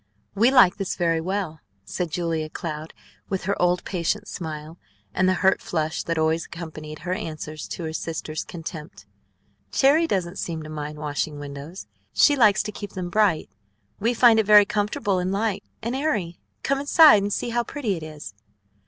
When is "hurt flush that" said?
5.45-6.17